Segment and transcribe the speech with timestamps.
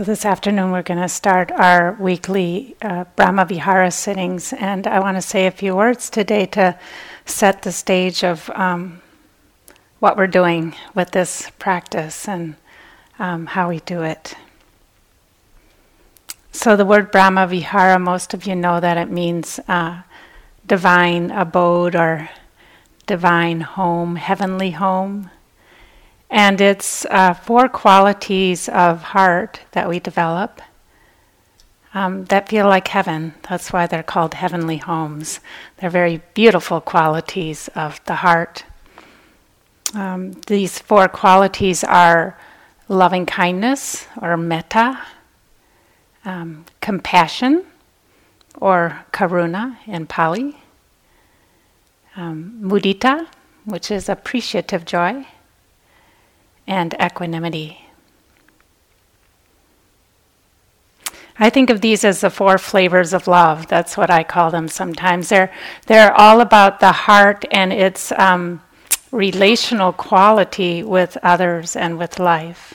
[0.00, 4.98] So, this afternoon we're going to start our weekly uh, Brahma Vihara sittings, and I
[4.98, 6.78] want to say a few words today to
[7.26, 9.02] set the stage of um,
[9.98, 12.56] what we're doing with this practice and
[13.18, 14.36] um, how we do it.
[16.50, 20.00] So, the word Brahma Vihara, most of you know that it means uh,
[20.66, 22.30] divine abode or
[23.06, 25.30] divine home, heavenly home.
[26.30, 30.62] And it's uh, four qualities of heart that we develop
[31.92, 33.34] um, that feel like heaven.
[33.48, 35.40] That's why they're called heavenly homes.
[35.78, 38.64] They're very beautiful qualities of the heart.
[39.94, 42.38] Um, these four qualities are
[42.88, 45.00] loving kindness or metta,
[46.24, 47.64] um, compassion
[48.54, 50.56] or karuna in Pali,
[52.14, 53.26] um, mudita,
[53.64, 55.26] which is appreciative joy
[56.70, 57.84] and equanimity.
[61.36, 63.66] I think of these as the four flavors of love.
[63.66, 65.30] That's what I call them sometimes.
[65.30, 65.52] They're,
[65.86, 68.62] they're all about the heart and its um,
[69.10, 72.74] relational quality with others and with life.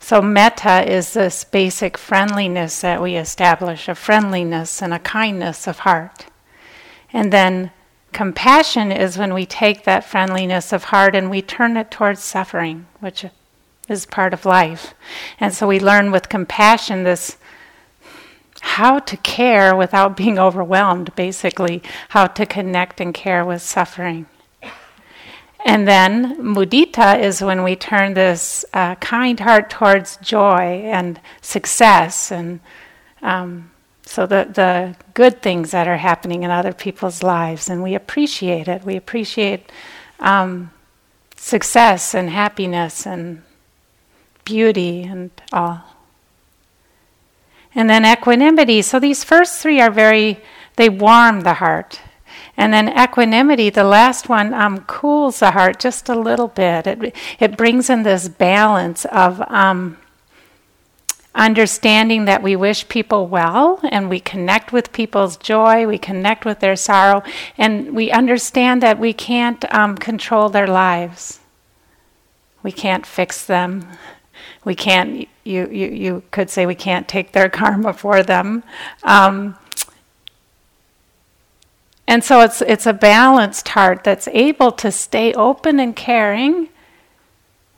[0.00, 5.80] So, metta is this basic friendliness that we establish a friendliness and a kindness of
[5.80, 6.26] heart.
[7.12, 7.70] And then
[8.12, 12.86] Compassion is when we take that friendliness of heart and we turn it towards suffering,
[13.00, 13.24] which
[13.88, 14.94] is part of life.
[15.40, 17.36] And so we learn with compassion this
[18.60, 24.26] how to care without being overwhelmed, basically, how to connect and care with suffering.
[25.64, 32.30] And then mudita is when we turn this uh, kind heart towards joy and success
[32.30, 32.60] and
[33.20, 33.71] um,
[34.04, 38.68] so the, the good things that are happening in other people's lives, and we appreciate
[38.68, 38.84] it.
[38.84, 39.70] We appreciate
[40.20, 40.70] um,
[41.36, 43.42] success and happiness and
[44.44, 45.84] beauty and all.
[47.74, 48.82] And then equanimity.
[48.82, 50.40] So these first three are very,
[50.76, 52.00] they warm the heart.
[52.56, 56.86] And then equanimity, the last one, um, cools the heart just a little bit.
[56.86, 59.96] It, it brings in this balance of um,
[61.34, 66.60] understanding that we wish people well and we connect with people's joy, we connect with
[66.60, 67.22] their sorrow,
[67.56, 71.40] and we understand that we can't um, control their lives.
[72.62, 73.86] We can't fix them.
[74.64, 78.62] We can't, you, you, you could say we can't take their karma for them.
[79.02, 79.56] Um,
[82.06, 86.68] and so it's, it's a balanced heart that's able to stay open and caring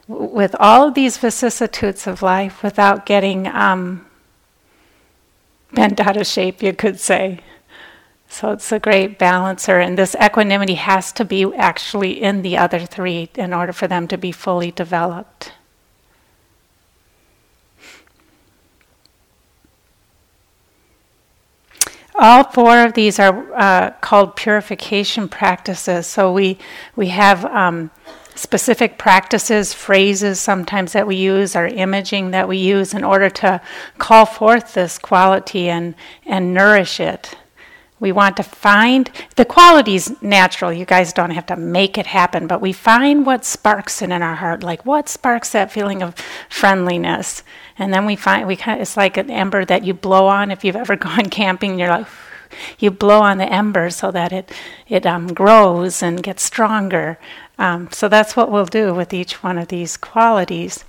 [0.07, 4.07] with all of these vicissitudes of life without getting um,
[5.73, 7.41] bent out of shape, you could say.
[8.29, 12.81] So it's a great balancer, and this equanimity has to be actually in the other
[12.81, 15.53] three in order for them to be fully developed.
[22.17, 26.07] All four of these are uh, called purification practices.
[26.07, 26.59] So we
[26.95, 27.91] we have um,
[28.35, 33.61] specific practices, phrases sometimes that we use, or imaging that we use in order to
[33.99, 35.95] call forth this quality and,
[36.27, 37.37] and nourish it.
[38.01, 40.73] We want to find the qualities natural.
[40.73, 44.21] You guys don't have to make it happen, but we find what sparks it in
[44.21, 44.63] our heart.
[44.63, 46.15] Like what sparks that feeling of
[46.51, 47.43] friendliness,
[47.79, 50.51] and then we find we kind of, it's like an ember that you blow on.
[50.51, 52.07] If you've ever gone camping, you're like
[52.79, 54.53] you blow on the ember so that it
[54.89, 57.19] it um, grows and gets stronger.
[57.59, 60.85] Um, so that's what we'll do with each one of these qualities.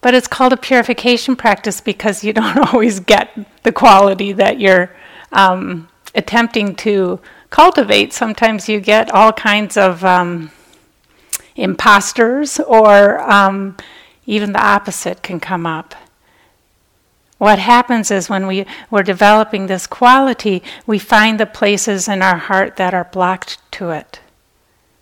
[0.00, 3.30] But it's called a purification practice because you don't always get
[3.62, 4.94] the quality that you're
[5.32, 8.12] um, attempting to cultivate.
[8.12, 10.50] Sometimes you get all kinds of um,
[11.56, 13.76] imposters, or um,
[14.26, 15.94] even the opposite can come up.
[17.38, 22.36] What happens is when we, we're developing this quality, we find the places in our
[22.36, 24.20] heart that are blocked to it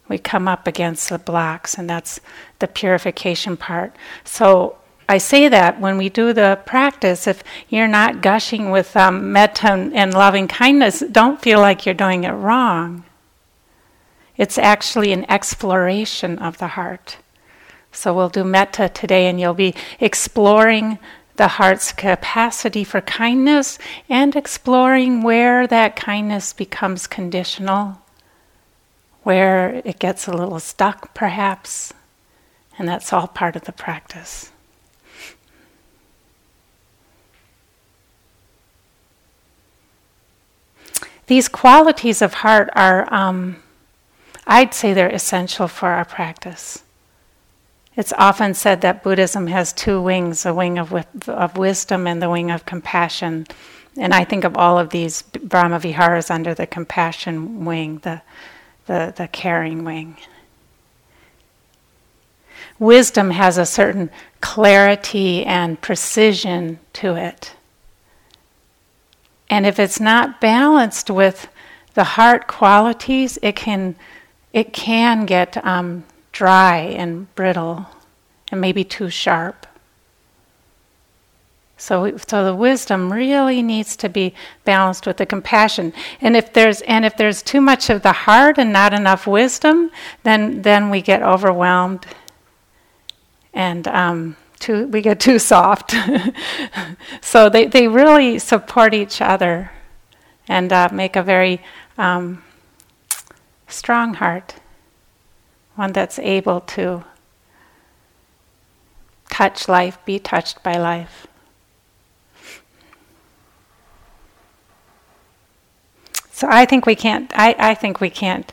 [0.08, 2.20] we come up against the blocks, and that's
[2.58, 3.94] the purification part.
[4.24, 4.76] So
[5.08, 9.90] I say that when we do the practice, if you're not gushing with um, metta
[9.94, 13.04] and loving kindness, don't feel like you're doing it wrong.
[14.36, 17.18] It's actually an exploration of the heart.
[17.90, 20.98] So we'll do metta today, and you'll be exploring
[21.36, 23.78] the heart's capacity for kindness
[24.08, 28.00] and exploring where that kindness becomes conditional
[29.28, 31.92] where it gets a little stuck, perhaps,
[32.78, 34.50] and that's all part of the practice.
[41.26, 43.56] These qualities of heart are, um,
[44.46, 46.82] I'd say, they're essential for our practice.
[47.96, 52.30] it's often said that Buddhism has two wings a wing of, of wisdom and the
[52.30, 53.46] wing of compassion.
[53.98, 58.22] And I think of all of these Brahma Viharas under the compassion wing, the,
[58.88, 60.16] the, the caring wing.
[62.80, 67.52] Wisdom has a certain clarity and precision to it.
[69.48, 71.48] And if it's not balanced with
[71.94, 73.94] the heart qualities, it can,
[74.52, 77.86] it can get um, dry and brittle
[78.50, 79.66] and maybe too sharp.
[81.78, 84.34] So, so the wisdom really needs to be
[84.64, 85.92] balanced with the compassion.
[86.20, 89.90] And if there's and if there's too much of the heart and not enough wisdom,
[90.24, 92.04] then then we get overwhelmed,
[93.54, 95.94] and um, too we get too soft.
[97.20, 99.70] so they they really support each other,
[100.48, 101.62] and uh, make a very
[101.96, 102.42] um,
[103.68, 104.56] strong heart
[105.78, 107.04] one that's able to
[109.30, 111.28] touch life, be touched by life.
[116.38, 118.52] So I think we can't I, I think we can't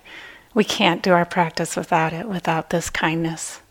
[0.56, 3.62] we can't do our practice without it, without this kindness.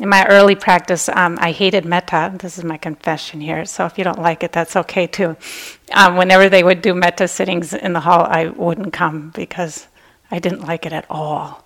[0.00, 2.34] In my early practice, um, I hated metta.
[2.34, 3.66] This is my confession here.
[3.66, 5.36] So if you don't like it, that's okay too.
[5.92, 9.86] Um, whenever they would do metta sittings in the hall, I wouldn't come because
[10.30, 11.62] I didn't like it at all.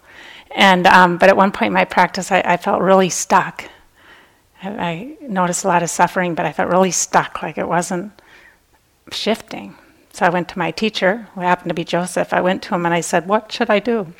[0.56, 3.64] And um, but at one point in my practice, I, I felt really stuck.
[4.60, 8.10] I, I, noticed a lot of suffering, but I felt really stuck, like it wasn't
[9.10, 9.76] shifting.
[10.12, 12.32] So I went to my teacher, who happened to be Joseph.
[12.32, 14.12] I went to him and I said, "What should I do?"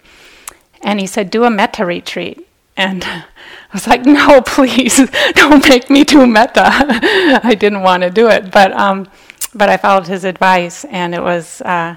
[0.83, 2.47] And he said, "Do a metta retreat."
[2.77, 3.25] And I
[3.73, 4.97] was like, no, please,
[5.35, 6.71] don't make me do metta.
[7.45, 8.51] I didn't want to do it.
[8.51, 9.09] But, um,
[9.55, 11.97] but I followed his advice, and it was uh,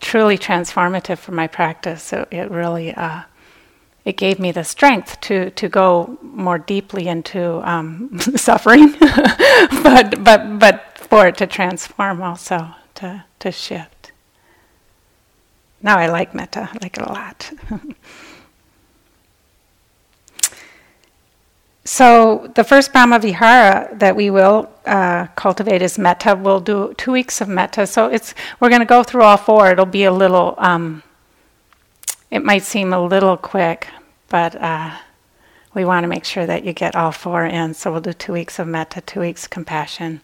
[0.00, 2.12] truly transformative for my practice.
[2.12, 3.22] It, it really uh,
[4.04, 10.58] it gave me the strength to, to go more deeply into um, suffering, but, but,
[10.58, 14.12] but for it to transform also, to, to shift.
[15.82, 17.52] Now I like metta, I like it a lot.
[21.84, 26.36] So the first Brahma Vihara that we will uh, cultivate is metta.
[26.36, 27.88] We'll do two weeks of metta.
[27.88, 29.72] So it's we're going to go through all four.
[29.72, 30.54] It'll be a little.
[30.58, 31.02] Um,
[32.30, 33.88] it might seem a little quick,
[34.28, 34.96] but uh,
[35.74, 37.74] we want to make sure that you get all four in.
[37.74, 40.20] So we'll do two weeks of metta, two weeks compassion,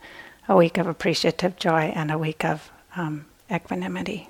[0.49, 4.29] a week of appreciative joy, and a week of um, equanimity.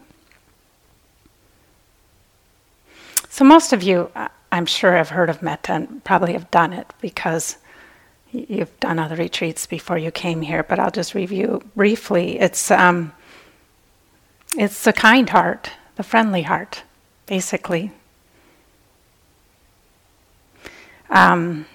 [3.28, 4.10] So most of you.
[4.14, 7.58] Uh, I'm sure have heard of metta and probably have done it because
[8.32, 10.62] you've done other retreats before you came here.
[10.62, 12.38] But I'll just review briefly.
[12.38, 13.12] It's um,
[14.56, 16.82] it's the kind heart, the friendly heart,
[17.26, 17.92] basically.
[21.10, 21.66] Um,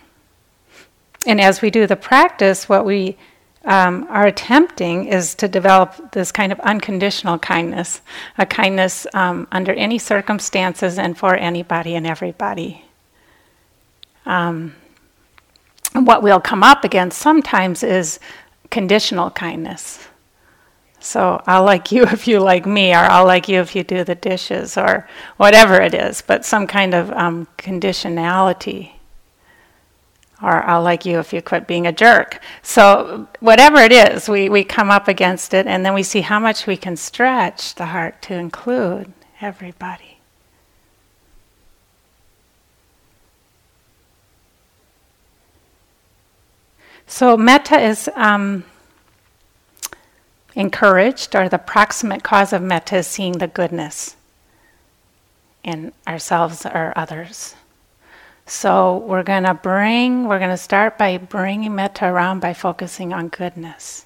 [1.26, 3.18] and as we do the practice, what we
[3.66, 8.02] um, are attempting is to develop this kind of unconditional kindness,
[8.38, 12.84] a kindness um, under any circumstances and for anybody and everybody.
[14.26, 14.76] Um,
[15.94, 18.20] what we'll come up against sometimes is
[18.70, 20.08] conditional kindness.
[21.00, 24.04] So I'll like you if you like me, or I'll like you if you do
[24.04, 25.08] the dishes, or
[25.38, 28.93] whatever it is, but some kind of um, conditionality
[30.44, 32.42] or I'll like you if you quit being a jerk.
[32.62, 36.38] So, whatever it is, we, we come up against it and then we see how
[36.38, 40.20] much we can stretch the heart to include everybody.
[47.08, 48.66] So, metta is um,
[50.56, 54.18] encouraged, or the proximate cause of metta is seeing the goodness
[55.64, 57.56] in ourselves or others.
[58.46, 63.14] So we're going to bring, we're going to start by bringing metta around by focusing
[63.14, 64.06] on goodness.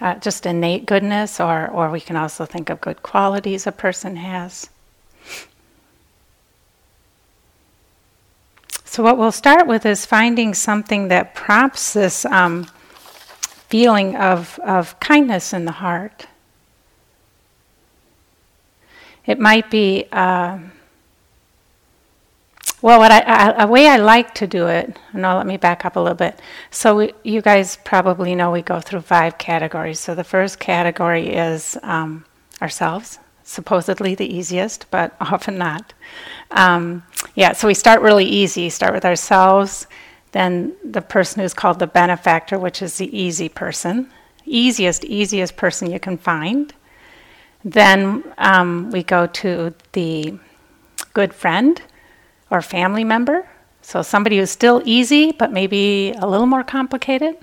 [0.00, 4.16] Uh, just innate goodness, or, or we can also think of good qualities a person
[4.16, 4.68] has.
[8.84, 12.64] So, what we'll start with is finding something that prompts this um,
[13.68, 16.26] feeling of, of kindness in the heart.
[19.24, 20.06] It might be.
[20.12, 20.58] Uh,
[22.82, 25.84] well, what I, I, a way I like to do it, no, let me back
[25.84, 26.40] up a little bit.
[26.72, 30.00] So we, you guys probably know we go through five categories.
[30.00, 32.24] So the first category is um,
[32.60, 35.94] ourselves, supposedly the easiest, but often not.
[36.50, 37.04] Um,
[37.36, 38.68] yeah, so we start really easy.
[38.68, 39.86] Start with ourselves,
[40.32, 44.10] then the person who's called the benefactor, which is the easy person,
[44.44, 46.74] easiest, easiest person you can find.
[47.64, 50.36] Then um, we go to the
[51.14, 51.80] good friend
[52.52, 53.48] or family member.
[53.80, 57.36] So somebody who's still easy, but maybe a little more complicated.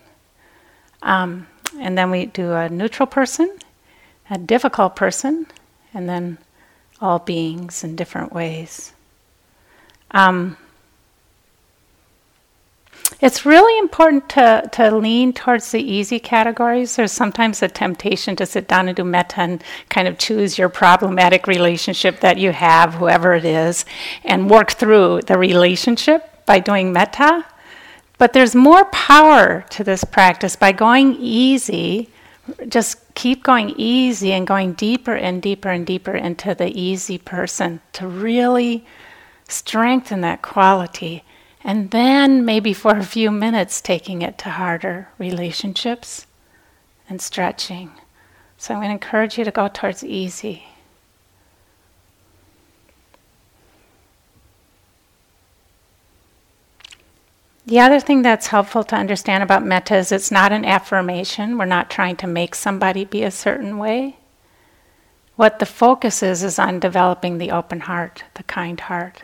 [1.02, 1.48] Um,
[1.80, 3.58] and then we do a neutral person,
[4.30, 5.48] a difficult person,
[5.96, 6.38] and then
[7.02, 8.94] all beings in different ways.
[10.12, 10.58] Um,
[13.22, 16.96] it's really important to, to lean towards the easy categories.
[16.96, 20.70] There's sometimes a temptation to sit down and do metta and kind of choose your
[20.70, 23.84] problematic relationship that you have, whoever it is,
[24.24, 27.46] and work through the relationship by doing metta.
[28.18, 32.10] But there's more power to this practice by going easy.
[32.70, 37.82] Just keep going easy and going deeper and deeper and deeper into the easy person
[37.94, 38.86] to really
[39.48, 41.24] strengthen that quality
[41.64, 46.26] and then maybe for a few minutes taking it to harder relationships
[47.10, 47.92] and stretching.
[48.58, 50.66] So I'm going to encourage you to go towards easy.
[57.66, 61.58] The other thing that's helpful to understand about metta is it's not an affirmation.
[61.58, 64.18] We're not trying to make somebody be a certain way.
[65.36, 69.24] What the focus is, is on developing the open heart, the kind heart.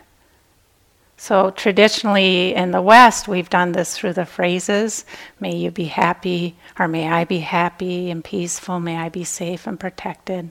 [1.18, 5.06] So, traditionally in the West, we've done this through the phrases
[5.40, 9.66] May you be happy, or May I be happy and peaceful, may I be safe
[9.66, 10.50] and protected.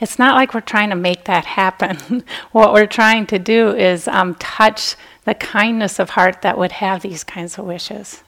[0.00, 2.24] It's not like we're trying to make that happen.
[2.52, 7.02] what we're trying to do is um, touch the kindness of heart that would have
[7.02, 8.22] these kinds of wishes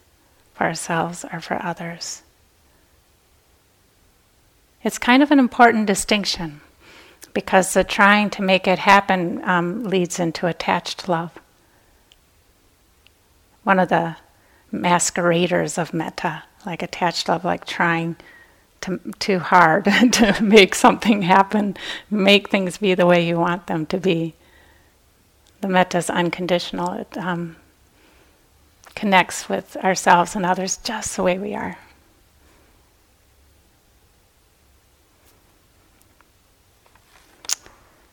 [0.54, 2.22] for ourselves or for others.
[4.82, 6.60] It's kind of an important distinction
[7.34, 11.32] because the trying to make it happen um, leads into attached love.
[13.64, 14.16] One of the
[14.70, 18.16] masqueraders of metta, like attached love, like trying
[18.82, 21.76] to, too hard to make something happen,
[22.10, 24.34] make things be the way you want them to be.
[25.60, 26.92] The metta is unconditional.
[26.94, 27.56] It um,
[28.94, 31.78] connects with ourselves and others just the way we are.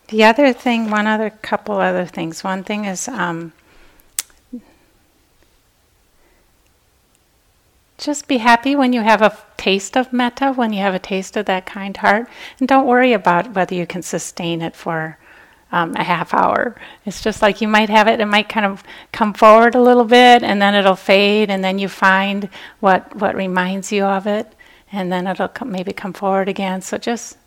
[0.09, 2.43] The other thing, one other couple other things.
[2.43, 3.53] One thing is um,
[7.99, 11.37] just be happy when you have a taste of metta, when you have a taste
[11.37, 15.19] of that kind heart, and don't worry about whether you can sustain it for
[15.71, 16.75] um, a half hour.
[17.05, 20.05] It's just like you might have it; it might kind of come forward a little
[20.05, 22.49] bit, and then it'll fade, and then you find
[22.79, 24.55] what what reminds you of it,
[24.91, 26.81] and then it'll come, maybe come forward again.
[26.81, 27.37] So just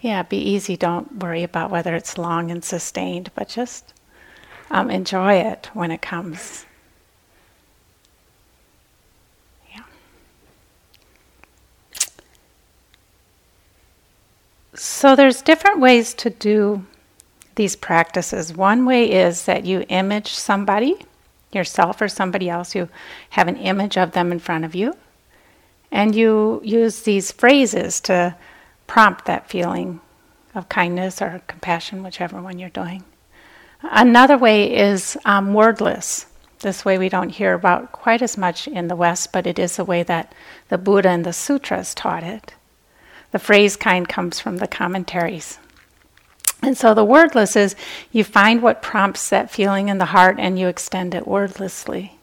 [0.00, 0.76] yeah, be easy.
[0.76, 3.94] Don't worry about whether it's long and sustained, but just
[4.70, 6.66] um, enjoy it when it comes.
[9.72, 9.82] Yeah.
[14.74, 16.84] So there's different ways to do
[17.54, 18.54] these practices.
[18.54, 20.96] One way is that you image somebody,
[21.52, 22.74] yourself or somebody else.
[22.74, 22.90] You
[23.30, 24.94] have an image of them in front of you,
[25.90, 28.36] and you use these phrases to
[28.86, 30.00] prompt that feeling
[30.54, 33.04] of kindness or compassion, whichever one you're doing.
[33.82, 36.26] Another way is um, wordless.
[36.60, 39.76] This way we don't hear about quite as much in the West, but it is
[39.76, 40.32] the way that
[40.68, 42.54] the Buddha and the sutras taught it.
[43.32, 45.58] The phrase kind comes from the commentaries.
[46.62, 47.76] And so the wordless is
[48.10, 52.15] you find what prompts that feeling in the heart and you extend it wordlessly.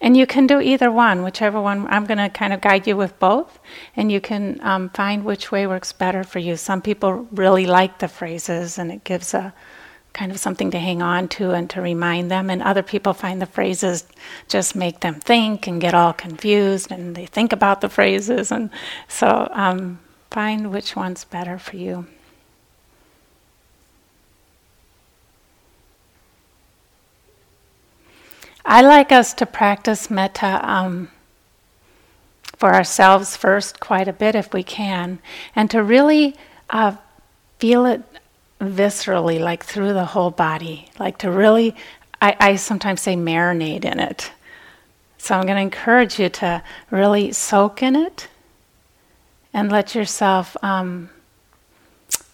[0.00, 1.86] And you can do either one, whichever one.
[1.88, 3.58] I'm going to kind of guide you with both,
[3.96, 6.56] and you can um, find which way works better for you.
[6.56, 9.52] Some people really like the phrases, and it gives a
[10.12, 12.48] kind of something to hang on to and to remind them.
[12.48, 14.04] And other people find the phrases
[14.48, 18.52] just make them think and get all confused, and they think about the phrases.
[18.52, 18.70] And
[19.08, 19.98] so um,
[20.30, 22.06] find which one's better for you.
[28.70, 31.08] I like us to practice metta um,
[32.58, 35.20] for ourselves first, quite a bit if we can,
[35.56, 36.36] and to really
[36.68, 36.96] uh,
[37.58, 38.02] feel it
[38.60, 41.74] viscerally, like through the whole body, like to really,
[42.20, 44.32] I, I sometimes say marinate in it.
[45.16, 48.28] So I'm going to encourage you to really soak in it
[49.54, 51.08] and let yourself um,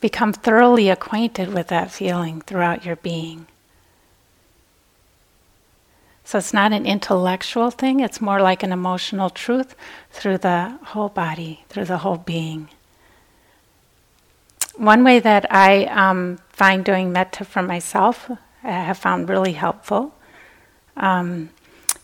[0.00, 3.47] become thoroughly acquainted with that feeling throughout your being.
[6.25, 9.75] So it's not an intellectual thing, it's more like an emotional truth
[10.11, 12.71] through the whole body, through the whole being.
[14.76, 18.31] One way that I um, find doing metta for myself,
[18.64, 20.14] I have found really helpful,
[20.97, 21.50] um,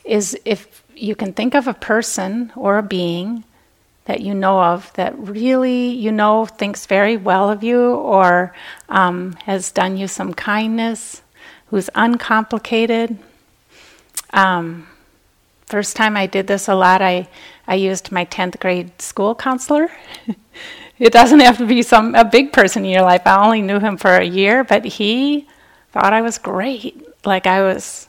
[0.05, 3.45] is if you can think of a person or a being
[4.05, 8.55] that you know of that really you know thinks very well of you or
[8.89, 11.23] um, has done you some kindness,
[11.67, 13.19] who's uncomplicated.
[14.33, 14.87] Um,
[15.67, 17.29] first time I did this a lot, I,
[17.67, 19.91] I used my 10th grade school counselor.
[20.99, 23.23] it doesn't have to be some a big person in your life.
[23.25, 25.47] I only knew him for a year, but he
[25.93, 27.07] thought I was great.
[27.25, 28.09] Like I was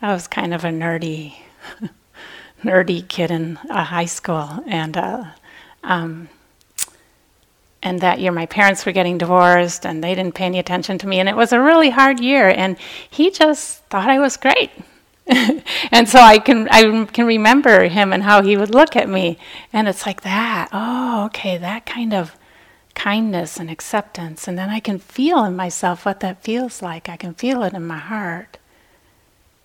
[0.00, 1.34] I was kind of a nerdy
[2.62, 5.24] nerdy kid in a high school, and uh,
[5.84, 6.28] um,
[7.82, 11.06] and that year my parents were getting divorced, and they didn't pay any attention to
[11.06, 12.48] me, and it was a really hard year.
[12.48, 12.76] And
[13.10, 14.70] he just thought I was great,
[15.92, 19.38] and so I can I can remember him and how he would look at me,
[19.72, 20.68] and it's like that.
[20.72, 22.36] Oh, okay, that kind of
[22.94, 27.08] kindness and acceptance, and then I can feel in myself what that feels like.
[27.08, 28.58] I can feel it in my heart.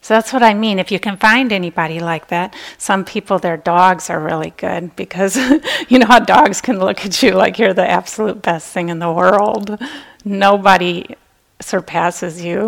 [0.02, 0.80] So that's what I mean.
[0.80, 5.36] If you can find anybody like that, some people, their dogs are really good because
[5.90, 9.00] you know how dogs can look at you like you're the absolute best thing in
[9.00, 9.78] the world.
[10.24, 11.16] Nobody
[11.60, 12.62] surpasses you.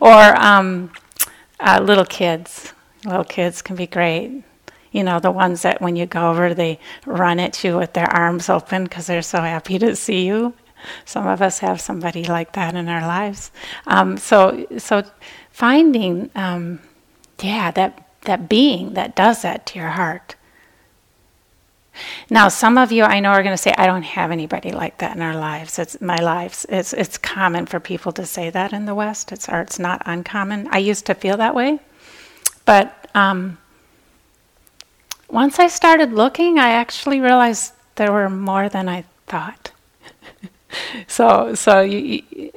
[0.00, 0.90] or um,
[1.60, 2.72] uh, little kids.
[3.04, 4.44] Little kids can be great.
[4.92, 8.10] You know, the ones that when you go over, they run at you with their
[8.12, 10.54] arms open because they're so happy to see you.
[11.04, 13.50] Some of us have somebody like that in our lives.
[13.86, 15.04] Um, so, so
[15.50, 16.80] finding, um,
[17.40, 20.36] yeah, that that being that does that to your heart.
[22.30, 24.98] Now, some of you I know are going to say, "I don't have anybody like
[24.98, 25.78] that in our lives.
[25.78, 26.66] It's my lives.
[26.68, 29.32] It's it's common for people to say that in the West.
[29.32, 30.68] It's it's not uncommon.
[30.70, 31.80] I used to feel that way,
[32.64, 33.58] but um,
[35.28, 39.72] once I started looking, I actually realized there were more than I thought
[41.06, 42.52] so so you, you,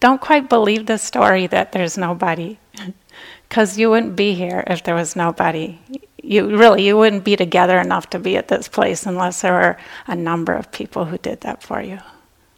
[0.00, 2.58] don't quite believe the story that there's nobody
[3.48, 5.78] because you wouldn't be here if there was nobody
[6.22, 9.76] you really you wouldn't be together enough to be at this place unless there were
[10.06, 11.98] a number of people who did that for you.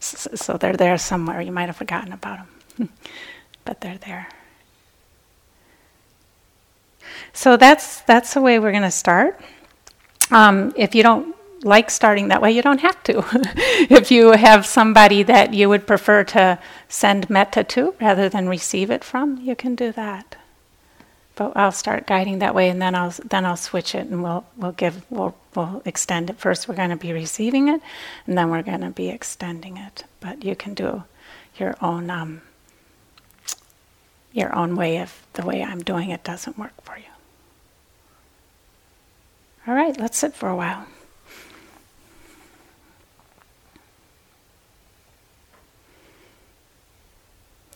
[0.00, 1.40] So, so they're there somewhere.
[1.40, 2.88] You might have forgotten about them
[3.64, 4.28] but they're there.
[7.32, 9.40] So that's that's the way we're going to start.
[10.30, 13.24] Um, if you don't like starting that way, you don't have to.
[13.90, 16.58] if you have somebody that you would prefer to
[16.88, 20.36] send metta to rather than receive it from, you can do that.
[21.34, 24.44] But I'll start guiding that way, and then I'll then I'll switch it, and we'll
[24.56, 26.38] we'll give we'll we'll extend it.
[26.38, 27.80] First, we're going to be receiving it,
[28.26, 30.04] and then we're going to be extending it.
[30.20, 31.04] But you can do
[31.56, 32.42] your own um,
[34.32, 37.04] your own way if the way I'm doing it doesn't work for you.
[39.66, 40.86] All right, let's sit for a while.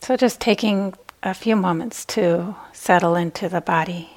[0.01, 0.95] So, just taking
[1.27, 4.09] a few moments to settle into the body.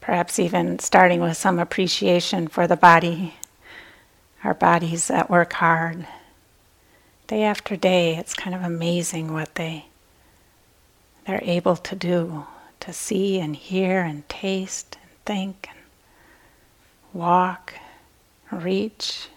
[0.00, 3.34] Perhaps even starting with some appreciation for the body,
[4.42, 6.04] our bodies that work hard.
[7.28, 9.84] Day after day, it's kind of amazing what they
[11.24, 12.46] they're able to do,
[12.80, 15.78] to see and hear and taste and think and
[17.12, 17.74] walk,
[18.52, 19.28] reach.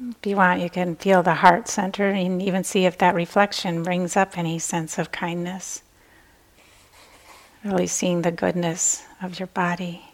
[0.00, 3.82] If you want, you can feel the heart center and even see if that reflection
[3.82, 5.82] brings up any sense of kindness.
[7.64, 10.04] Really seeing the goodness of your body.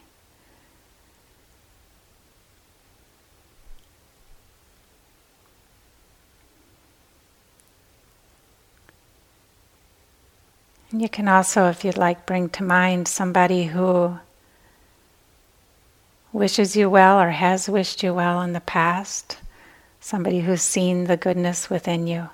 [10.84, 14.17] And you can also, if you'd like, bring to mind somebody who
[16.33, 19.37] wishes you well or has wished you well in the past,
[20.01, 22.29] somebody who's seen the goodness within you,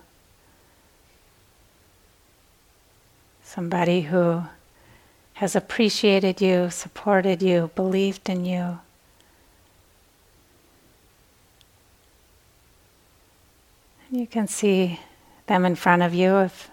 [3.44, 4.42] somebody who
[5.34, 8.80] has appreciated you, supported you, believed in you.
[14.10, 15.00] You can see
[15.46, 16.71] them in front of you if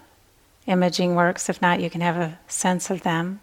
[0.69, 1.49] imaging works.
[1.49, 3.41] If not, you can have a sense of them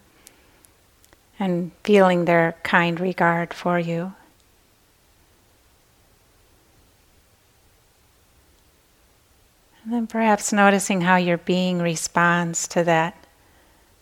[1.39, 4.15] and feeling their kind regard for you.
[9.83, 13.17] And then perhaps noticing how your being responds to that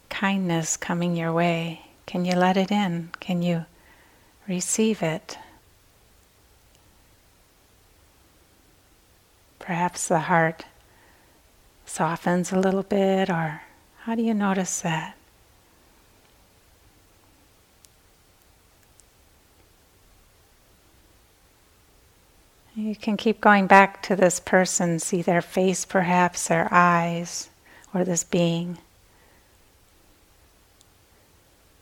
[0.08, 1.82] kindness coming your way.
[2.06, 3.10] Can you let it in?
[3.20, 3.66] Can you
[4.46, 5.38] receive it?
[9.58, 10.64] Perhaps the heart
[11.86, 13.62] softens a little bit, or
[14.00, 15.16] how do you notice that?
[22.76, 27.48] You can keep going back to this person, see their face, perhaps their eyes,
[27.94, 28.78] or this being.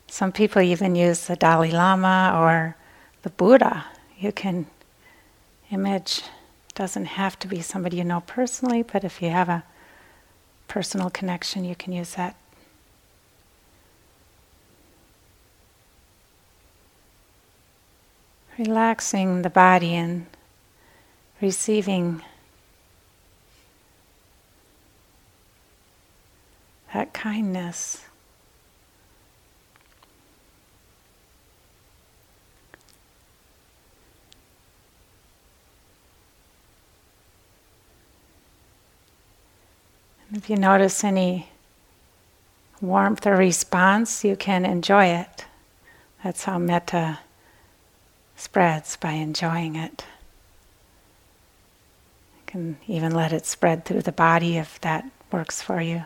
[0.06, 2.76] Some people even use the Dalai Lama or
[3.22, 3.86] the Buddha.
[4.18, 4.66] You can
[5.70, 6.20] image,
[6.74, 9.64] doesn't have to be somebody you know personally, but if you have a
[10.72, 12.34] personal connection, you can use that.
[18.58, 20.24] Relaxing the body and
[21.42, 22.22] receiving
[26.94, 28.06] that kindness.
[40.34, 41.48] If you notice any
[42.80, 45.44] warmth or response, you can enjoy it.
[46.24, 47.18] That's how metta
[48.36, 50.04] spreads by enjoying it
[52.36, 56.04] You can even let it spread through the body if that works for you.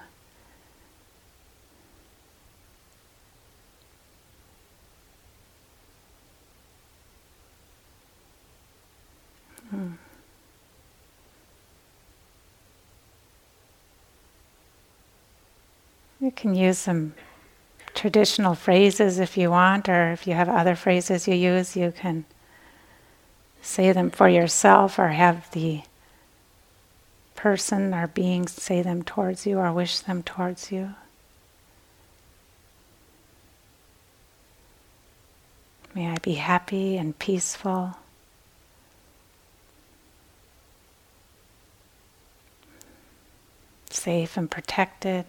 [16.36, 17.14] Can use some
[17.94, 22.24] traditional phrases if you want, or if you have other phrases you use, you can
[23.62, 25.82] say them for yourself or have the
[27.34, 30.94] person or being say them towards you or wish them towards you.
[35.94, 37.96] May I be happy and peaceful.
[43.90, 45.24] Safe and protected.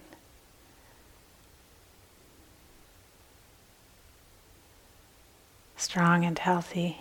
[5.78, 6.98] Strong and healthy.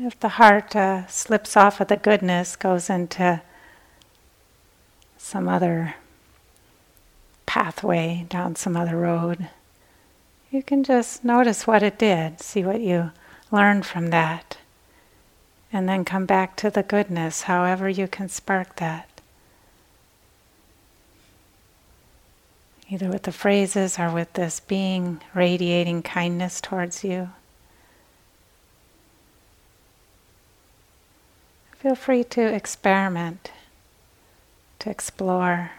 [0.00, 3.40] If the heart uh, slips off of the goodness, goes into
[5.16, 5.94] some other
[7.68, 9.46] pathway, down some other road,
[10.50, 13.10] you can just notice what it did, see what you
[13.50, 14.56] learned from that,
[15.70, 19.20] and then come back to the goodness, however you can spark that.
[22.88, 27.28] Either with the phrases or with this being radiating kindness towards you.
[31.76, 33.50] Feel free to experiment,
[34.78, 35.72] to explore.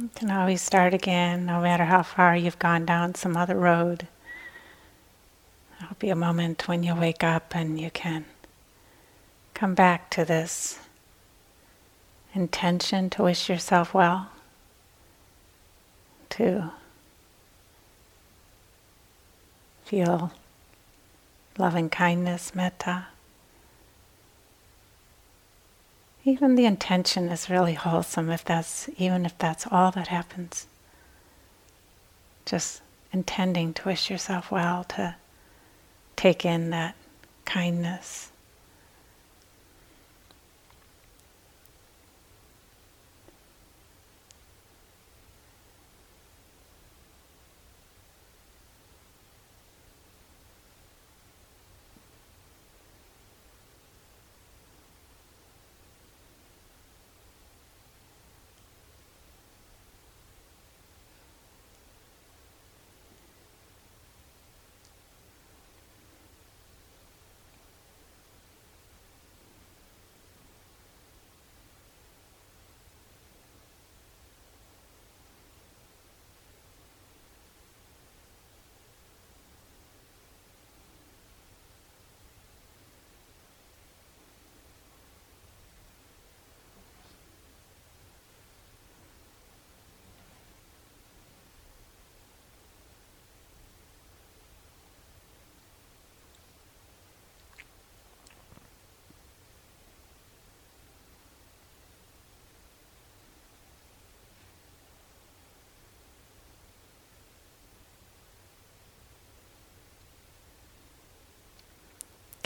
[0.00, 4.06] You can always start again, no matter how far you've gone down some other road.
[5.78, 8.24] There'll be a moment when you wake up and you can
[9.54, 10.78] come back to this
[12.34, 14.30] intention to wish yourself well,
[16.30, 16.70] to
[19.84, 20.32] feel
[21.58, 23.06] loving kindness, metta.
[26.24, 30.66] Even the intention is really wholesome if that's even if that's all that happens.
[32.44, 32.82] Just
[33.12, 35.16] intending to wish yourself well, to
[36.16, 36.94] take in that
[37.44, 38.31] kindness.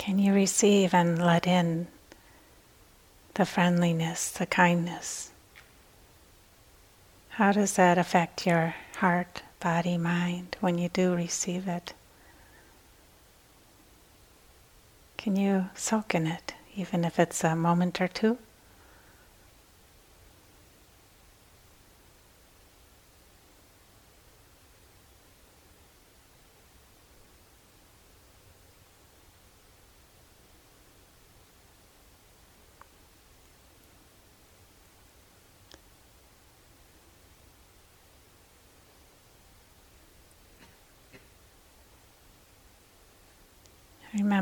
[0.06, 1.88] Can you receive and let in
[3.34, 5.32] the friendliness, the kindness?
[7.30, 11.92] How does that affect your heart, body, mind when you do receive it?
[15.16, 18.38] Can you soak in it, even if it's a moment or two?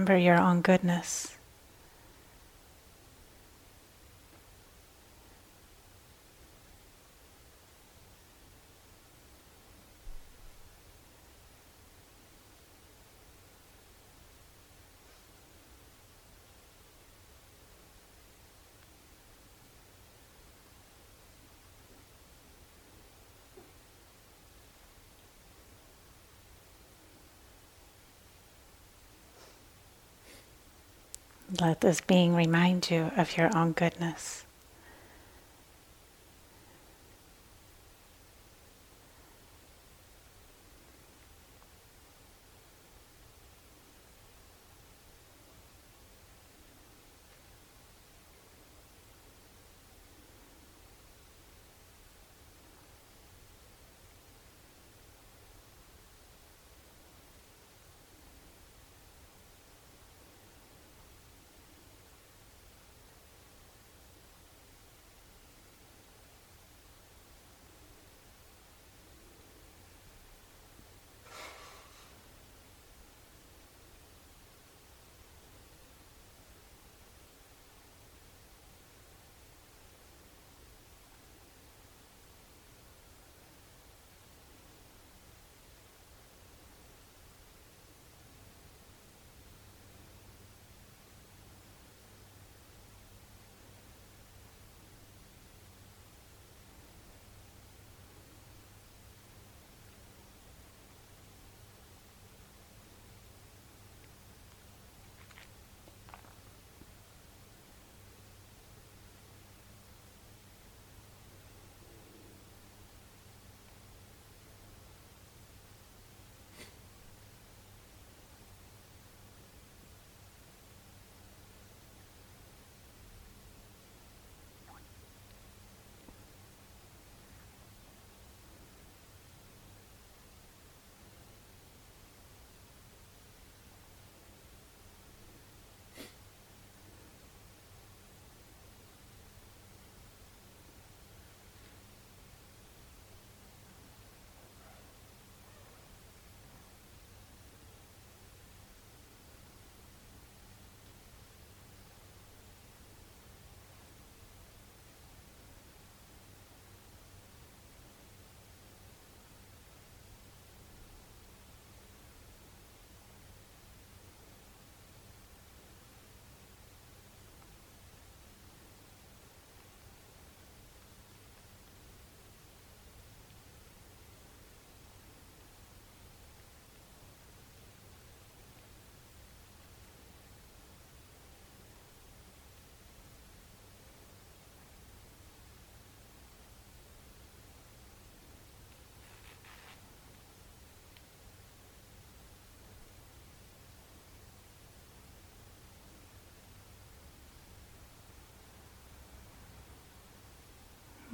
[0.05, 1.39] Remember your own goodness.
[31.61, 34.44] Let this being remind you of your own goodness.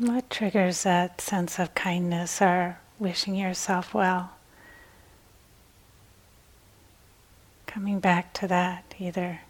[0.00, 4.30] What triggers that sense of kindness or wishing yourself well?
[7.66, 9.40] Coming back to that, either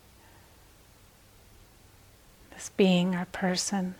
[2.52, 3.94] this being or person,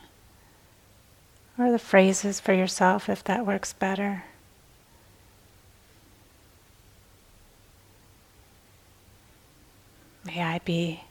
[1.57, 4.25] or the phrases for yourself if that works better.
[10.25, 11.05] May I be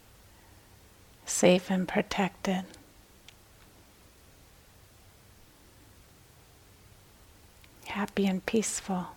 [1.25, 2.65] safe and protected.
[7.89, 9.07] Happy and peaceful.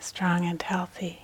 [0.00, 1.22] Strong and healthy.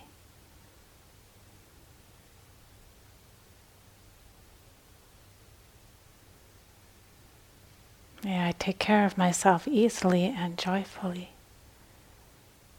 [8.25, 11.31] May I take care of myself easily and joyfully.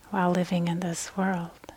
[0.09, 1.73] while living in this world.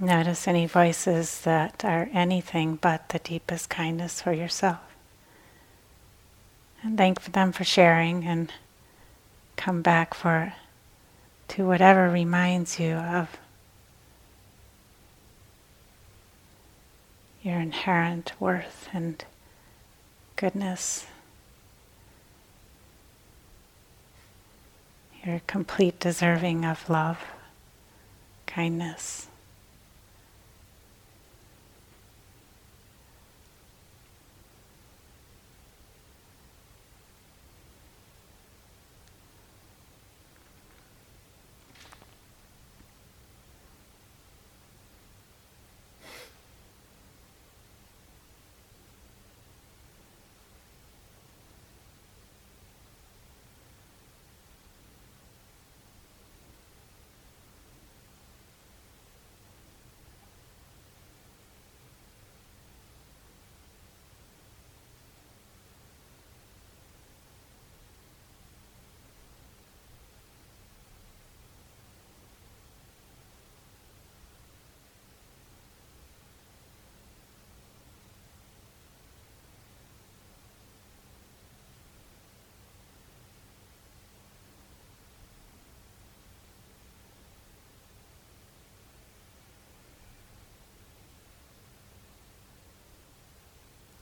[0.00, 4.78] Notice any voices that are anything but the deepest kindness for yourself.
[6.82, 8.52] And thank them for sharing and
[9.56, 10.54] come back for
[11.48, 13.38] to whatever reminds you of
[17.42, 19.24] your inherent worth and
[20.36, 21.06] goodness.
[25.24, 27.24] Your complete deserving of love,
[28.46, 29.27] kindness.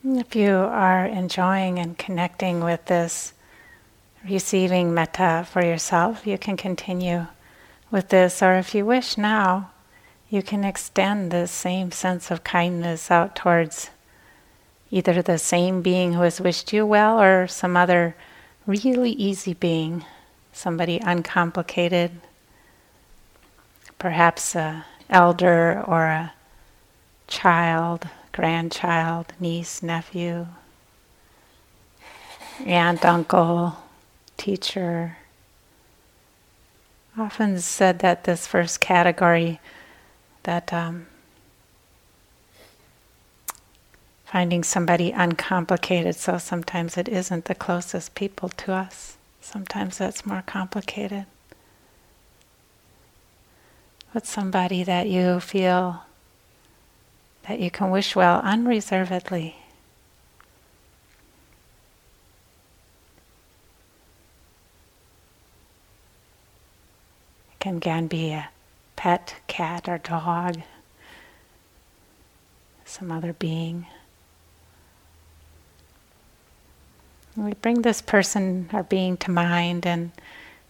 [0.08, 3.32] If you are enjoying and connecting with this
[4.24, 7.26] receiving metta for yourself, you can continue
[7.90, 9.72] with this, or if you wish now,
[10.30, 13.90] you can extend this same sense of kindness out towards
[14.92, 18.14] either the same being who has wished you well or some other
[18.64, 20.04] really easy being,
[20.52, 22.12] somebody uncomplicated,
[23.98, 26.32] perhaps an elder or a
[27.26, 30.46] child grandchild, niece, nephew,
[32.66, 33.74] aunt, uncle,
[34.36, 35.16] teacher.
[37.18, 39.58] Often said that this first category,
[40.42, 41.06] that um,
[44.26, 49.16] finding somebody uncomplicated, so sometimes it isn't the closest people to us.
[49.40, 51.24] Sometimes that's more complicated.
[54.12, 56.05] But somebody that you feel
[57.48, 59.56] that you can wish well unreservedly.
[67.52, 68.48] It can again be a
[68.96, 70.62] pet, cat, or dog,
[72.84, 73.86] some other being.
[77.36, 80.10] We bring this person or being to mind, and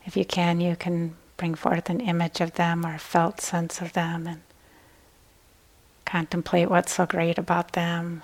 [0.04, 3.80] if you can, you can bring forth an image of them or a felt sense
[3.80, 4.40] of them and
[6.06, 8.22] contemplate what's so great about them,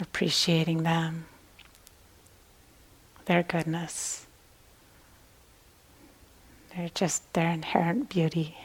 [0.00, 1.26] appreciating them,
[3.26, 4.26] their goodness,
[6.74, 8.56] their just their inherent beauty.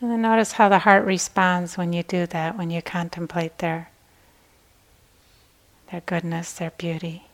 [0.00, 3.90] And then notice how the heart responds when you do that, when you contemplate their
[5.90, 7.29] their goodness, their beauty.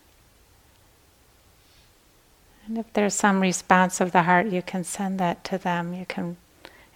[2.66, 5.94] And if there's some response of the heart, you can send that to them.
[5.94, 6.36] You can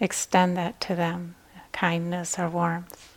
[0.01, 1.37] extend that to them
[1.73, 3.17] kindness or warmth.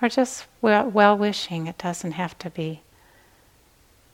[0.00, 1.66] Or just well wishing.
[1.66, 2.80] It doesn't have to be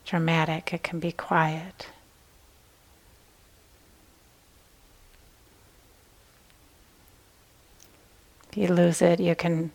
[0.05, 1.87] dramatic, it can be quiet.
[8.51, 9.71] If you lose it, you can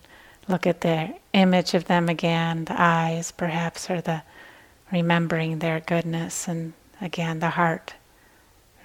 [0.47, 4.21] look at the image of them again, the eyes perhaps, or the
[4.91, 7.93] remembering their goodness and again, the heart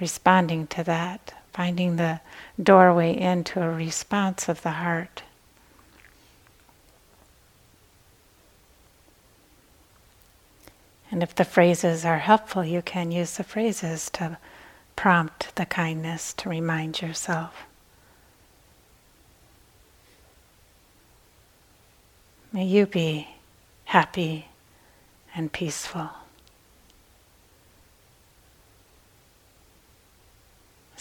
[0.00, 2.20] responding to that, finding the
[2.62, 5.22] doorway into a response of the heart.
[11.10, 14.36] And if the phrases are helpful, you can use the phrases to
[14.96, 17.66] prompt the kindness to remind yourself.
[22.52, 23.28] May you be
[23.84, 24.48] happy
[25.34, 26.10] and peaceful.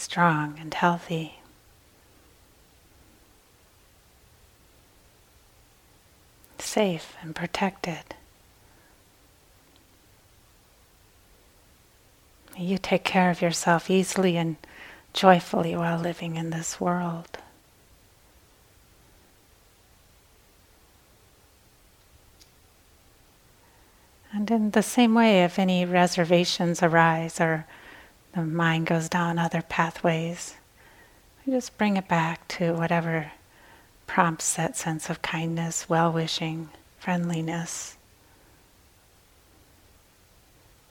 [0.03, 1.39] Strong and healthy.
[6.59, 8.13] Safe and protected.
[12.53, 14.57] May you take care of yourself easily and
[15.13, 17.37] joyfully while living in this world.
[24.33, 27.65] And in the same way, if any reservations arise or
[28.33, 30.55] the mind goes down other pathways,
[31.45, 33.31] we just bring it back to whatever
[34.07, 36.69] prompts that sense of kindness, well wishing,
[36.99, 37.97] friendliness,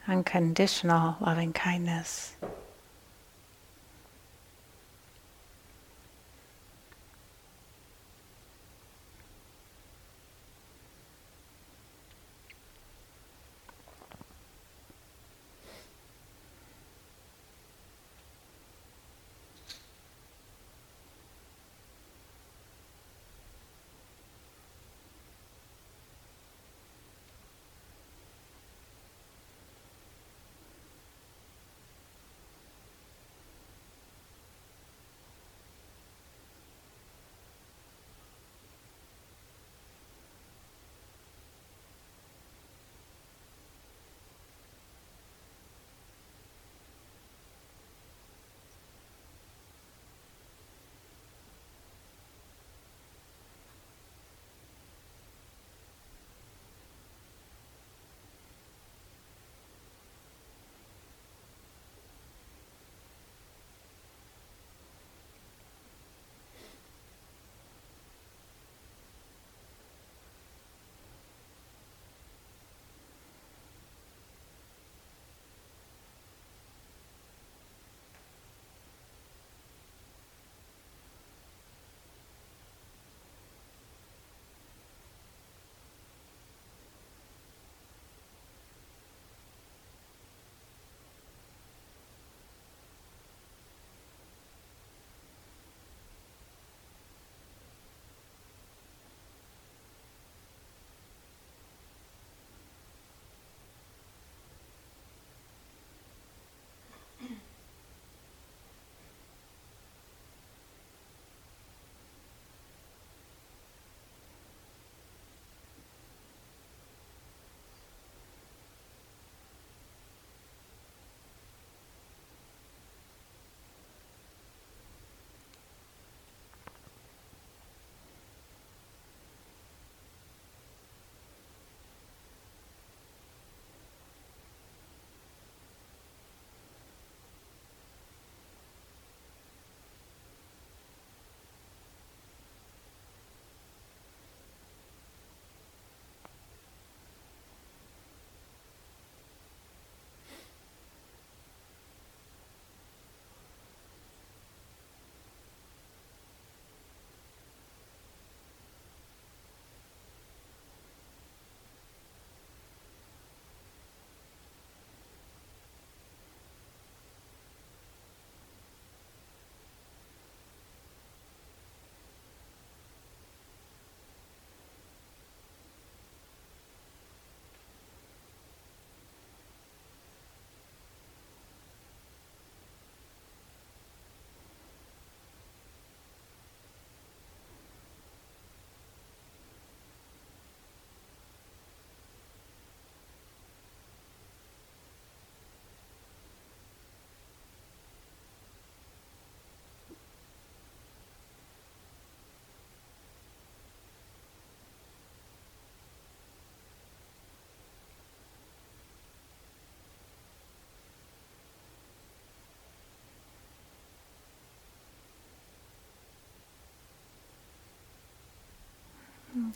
[0.06, 2.34] unconditional loving kindness.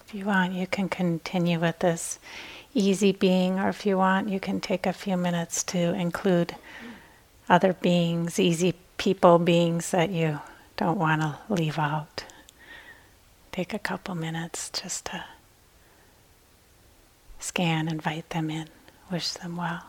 [0.05, 2.19] If you want, you can continue with this
[2.75, 6.55] easy being, or if you want, you can take a few minutes to include
[7.49, 10.41] other beings, easy people, beings that you
[10.77, 12.25] don't want to leave out.
[13.53, 15.25] Take a couple minutes just to
[17.39, 18.69] scan, invite them in,
[19.11, 19.83] wish them well.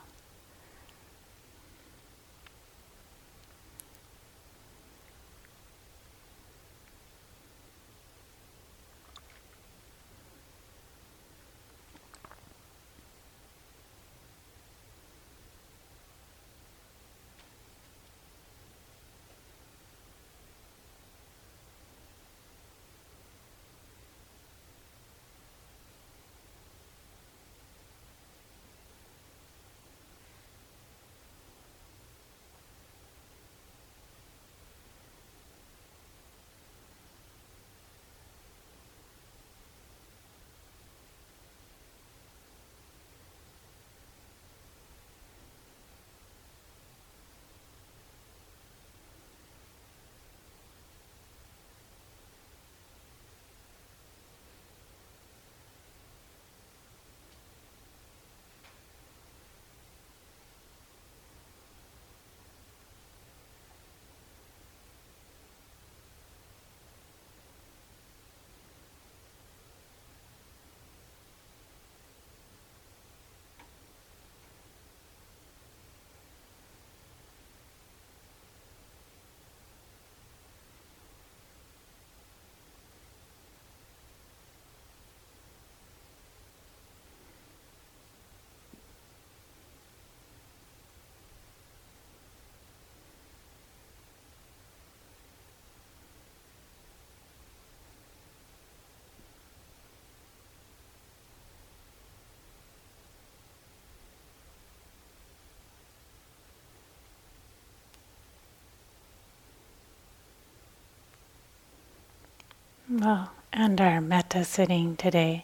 [112.89, 115.43] Well, and our metta sitting today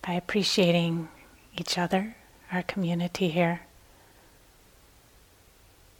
[0.00, 1.08] by appreciating
[1.54, 2.16] each other,
[2.50, 3.60] our community here.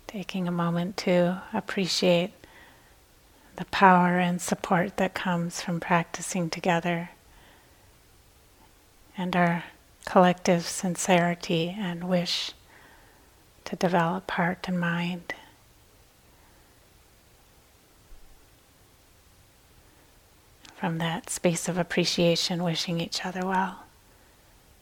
[0.06, 2.32] Taking a moment to appreciate
[3.56, 7.10] the power and support that comes from practicing together
[9.14, 9.64] and our
[10.06, 12.52] collective sincerity and wish
[13.66, 15.34] to develop heart and mind.
[20.78, 23.80] From that space of appreciation, wishing each other well,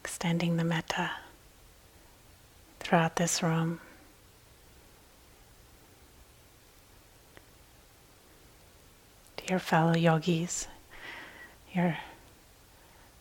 [0.03, 1.11] extending the metta
[2.81, 3.81] throughout this room.
[9.39, 10.69] To your fellow yogis,
[11.75, 11.97] your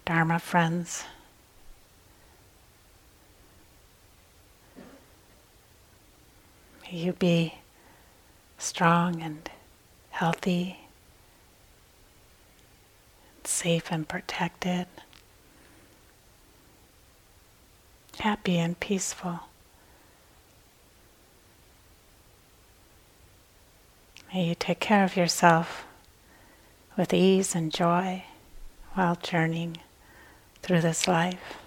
[0.05, 1.05] Dharma friends.
[6.83, 7.55] May you be
[8.57, 9.49] strong and
[10.11, 10.84] healthy
[13.47, 14.87] safe and protected,
[18.19, 19.41] happy and peaceful.
[24.33, 25.85] May you take care of yourself
[26.97, 28.23] with ease and joy
[28.93, 29.77] while journeying
[30.61, 31.57] through this life.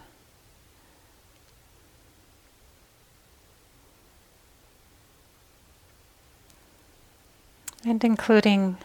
[7.84, 8.76] And including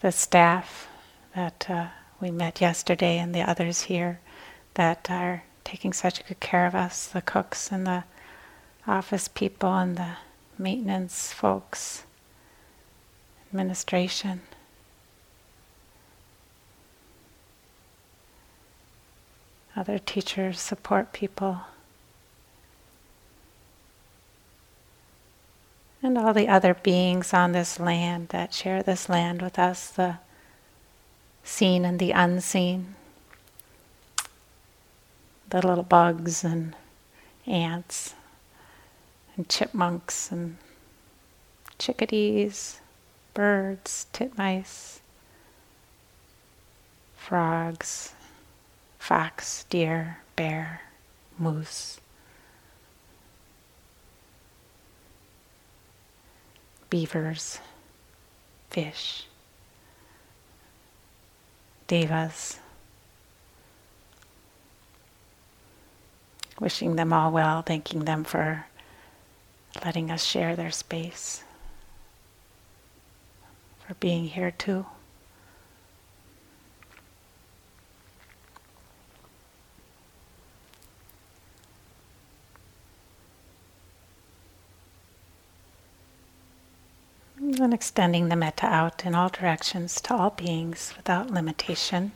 [0.00, 0.88] the staff
[1.34, 1.86] that uh,
[2.20, 4.20] we met yesterday and the others here
[4.74, 8.04] that are taking such good care of us the cooks and the
[8.86, 10.16] office people and the
[10.58, 12.04] maintenance folks,
[13.50, 14.42] administration.
[19.76, 21.62] Other teachers, support people,
[26.00, 30.18] and all the other beings on this land that share this land with us, the
[31.44, 32.94] seen and the unseen,
[35.50, 36.74] the little bugs and
[37.46, 38.14] ants
[39.36, 40.56] and chipmunks and
[41.78, 42.80] chickadees,
[43.34, 45.00] birds, titmice,
[47.16, 48.14] frogs,
[48.98, 50.80] fox, deer, bear,
[51.38, 52.00] moose.
[56.88, 57.58] Beavers,
[58.70, 59.26] fish
[61.86, 62.58] devas.
[66.60, 68.66] Wishing them all well, thanking them for
[69.84, 71.42] letting us share their space,
[73.86, 74.86] for being here too.
[87.46, 92.12] And extending the metta out in all directions to all beings without limitation.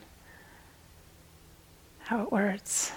[1.99, 2.91] How it Outwards.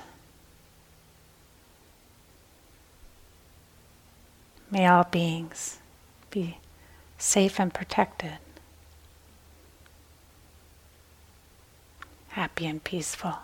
[4.71, 5.79] May all beings
[6.31, 6.57] be
[7.19, 8.39] safe and protected,
[12.29, 13.41] happy and peaceful,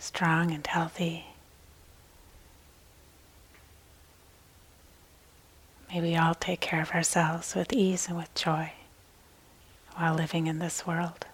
[0.00, 1.26] strong and healthy.
[5.90, 8.72] May we all take care of ourselves with ease and with joy
[9.94, 11.26] while living in this world.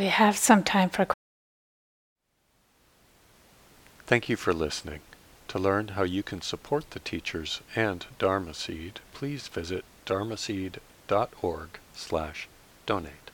[0.00, 1.06] We have some time for
[4.06, 5.00] Thank you for listening.
[5.48, 12.48] To learn how you can support the teachers and Dharma Seed, please visit dharmaseed.org slash
[12.86, 13.29] donate.